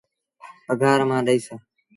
[0.67, 1.47] پگھآر مآݩ ڏئيٚس۔